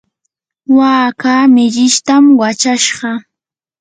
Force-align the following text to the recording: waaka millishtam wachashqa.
waaka 0.77 1.33
millishtam 1.53 2.23
wachashqa. 2.41 3.11